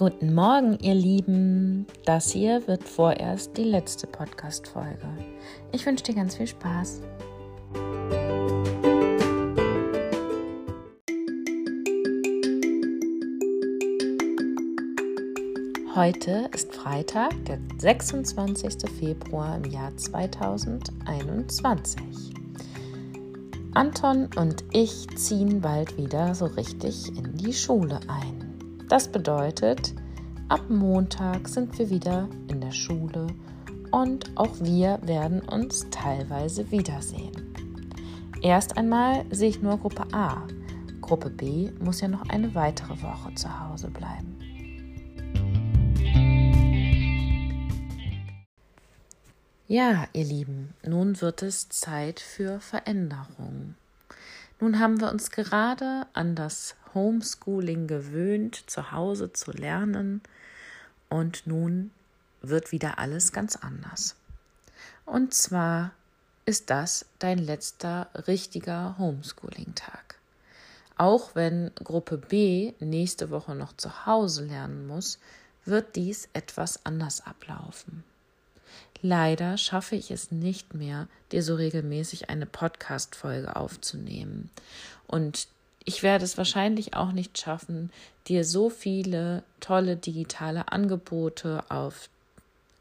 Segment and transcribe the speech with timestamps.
[0.00, 1.86] Guten Morgen, ihr Lieben.
[2.06, 5.06] Das hier wird vorerst die letzte Podcast-Folge.
[5.72, 7.02] Ich wünsche dir ganz viel Spaß.
[15.94, 18.90] Heute ist Freitag, der 26.
[18.98, 22.00] Februar im Jahr 2021.
[23.74, 28.39] Anton und ich ziehen bald wieder so richtig in die Schule ein.
[28.90, 29.94] Das bedeutet,
[30.48, 33.28] ab Montag sind wir wieder in der Schule
[33.92, 37.54] und auch wir werden uns teilweise wiedersehen.
[38.42, 40.42] Erst einmal sehe ich nur Gruppe A.
[41.00, 44.36] Gruppe B muss ja noch eine weitere Woche zu Hause bleiben.
[49.68, 53.76] Ja, ihr Lieben, nun wird es Zeit für Veränderung.
[54.60, 60.20] Nun haben wir uns gerade an das Homeschooling gewöhnt, zu Hause zu lernen
[61.08, 61.90] und nun
[62.42, 64.16] wird wieder alles ganz anders.
[65.06, 65.92] Und zwar
[66.44, 70.16] ist das dein letzter richtiger Homeschooling-Tag.
[70.96, 75.18] Auch wenn Gruppe B nächste Woche noch zu Hause lernen muss,
[75.64, 78.04] wird dies etwas anders ablaufen.
[79.02, 84.50] Leider schaffe ich es nicht mehr, dir so regelmäßig eine Podcast-Folge aufzunehmen.
[85.06, 85.48] Und
[85.84, 87.90] ich werde es wahrscheinlich auch nicht schaffen,
[88.28, 92.10] dir so viele tolle digitale Angebote auf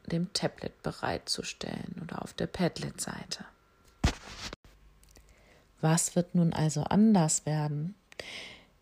[0.08, 3.46] dem Tablet bereitzustellen oder auf der Padlet-Seite.
[5.82, 7.96] Was wird nun also anders werden?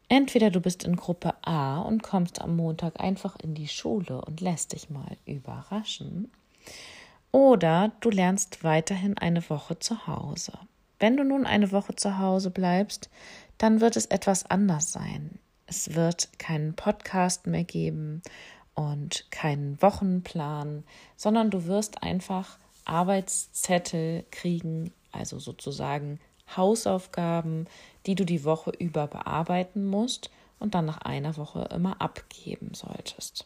[0.09, 4.41] Entweder du bist in Gruppe A und kommst am Montag einfach in die Schule und
[4.41, 6.31] lässt dich mal überraschen,
[7.31, 10.53] oder du lernst weiterhin eine Woche zu Hause.
[10.99, 13.09] Wenn du nun eine Woche zu Hause bleibst,
[13.57, 15.39] dann wird es etwas anders sein.
[15.67, 18.21] Es wird keinen Podcast mehr geben
[18.73, 20.83] und keinen Wochenplan,
[21.15, 26.19] sondern du wirst einfach Arbeitszettel kriegen, also sozusagen
[26.55, 27.67] Hausaufgaben,
[28.05, 33.45] die du die Woche über bearbeiten musst und dann nach einer Woche immer abgeben solltest.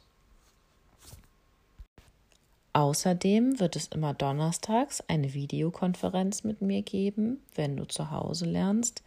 [2.73, 9.03] Außerdem wird es immer donnerstags eine Videokonferenz mit mir geben, wenn du zu Hause lernst.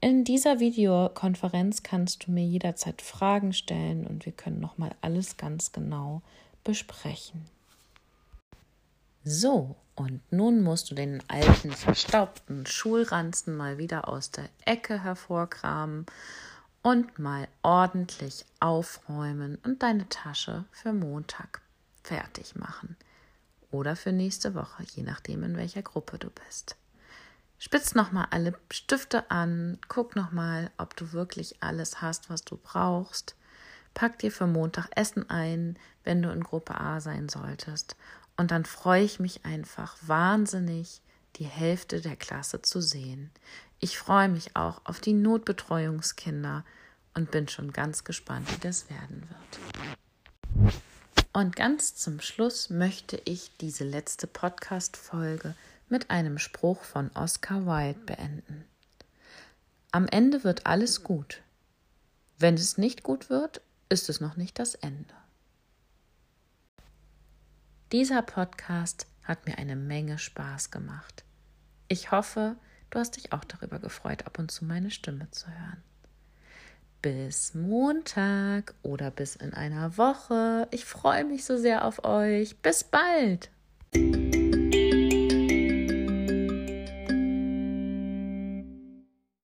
[0.00, 5.72] In dieser Videokonferenz kannst du mir jederzeit Fragen stellen und wir können nochmal alles ganz
[5.72, 6.20] genau
[6.62, 7.46] besprechen.
[9.24, 16.04] So, und nun musst du den alten, verstaubten Schulranzen mal wieder aus der Ecke hervorkramen
[16.82, 21.63] und mal ordentlich aufräumen und deine Tasche für Montag
[22.04, 22.96] fertig machen.
[23.70, 26.76] Oder für nächste Woche, je nachdem, in welcher Gruppe du bist.
[27.58, 33.34] Spitz nochmal alle Stifte an, guck nochmal, ob du wirklich alles hast, was du brauchst.
[33.94, 37.96] Pack dir für Montag Essen ein, wenn du in Gruppe A sein solltest.
[38.36, 41.00] Und dann freue ich mich einfach wahnsinnig,
[41.36, 43.30] die Hälfte der Klasse zu sehen.
[43.80, 46.64] Ich freue mich auch auf die Notbetreuungskinder
[47.14, 49.93] und bin schon ganz gespannt, wie das werden wird.
[51.36, 55.56] Und ganz zum Schluss möchte ich diese letzte Podcast-Folge
[55.88, 58.64] mit einem Spruch von Oscar Wilde beenden.
[59.90, 61.42] Am Ende wird alles gut.
[62.38, 65.12] Wenn es nicht gut wird, ist es noch nicht das Ende.
[67.90, 71.24] Dieser Podcast hat mir eine Menge Spaß gemacht.
[71.88, 72.54] Ich hoffe,
[72.90, 75.82] du hast dich auch darüber gefreut, ab und zu meine Stimme zu hören
[77.04, 80.66] bis Montag oder bis in einer Woche.
[80.70, 82.56] Ich freue mich so sehr auf euch.
[82.62, 83.50] Bis bald.